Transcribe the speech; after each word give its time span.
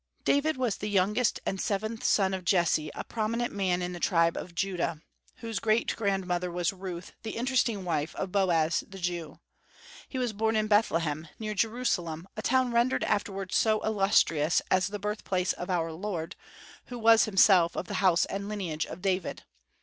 David 0.23 0.57
was 0.57 0.77
the 0.77 0.89
youngest 0.89 1.39
and 1.45 1.61
seventh 1.61 2.03
son 2.03 2.33
of 2.33 2.43
Jesse, 2.43 2.89
a 2.95 3.03
prominent 3.03 3.53
man 3.53 3.83
of 3.83 3.93
the 3.93 3.99
tribe 3.99 4.35
of 4.35 4.55
Judah, 4.55 5.03
whose 5.41 5.59
great 5.59 5.95
grandmother 5.95 6.49
was 6.49 6.73
Ruth, 6.73 7.13
the 7.21 7.37
interesting 7.37 7.85
wife 7.85 8.15
of 8.15 8.31
Boaz 8.31 8.83
the 8.89 8.97
Jew. 8.97 9.39
He 10.09 10.17
was 10.17 10.33
born 10.33 10.55
in 10.55 10.65
Bethlehem, 10.65 11.27
near 11.37 11.53
Jerusalem, 11.53 12.27
a 12.35 12.41
town 12.41 12.71
rendered 12.71 13.03
afterward 13.03 13.51
so 13.51 13.79
illustrious 13.85 14.59
as 14.71 14.87
the 14.87 14.97
birthplace 14.97 15.53
of 15.53 15.69
our 15.69 15.91
Lord, 15.91 16.35
who 16.85 16.97
was 16.97 17.25
himself 17.25 17.77
of 17.77 17.85
the 17.85 18.01
house 18.01 18.25
and 18.25 18.49
lineage 18.49 18.87
of 18.87 19.03
David. 19.03 19.43